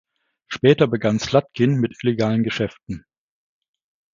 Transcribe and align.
Später 0.47 0.87
begann 0.87 1.19
Slatkin 1.19 1.75
mit 1.79 2.03
illegalen 2.03 2.41
Geschäften. 2.41 3.05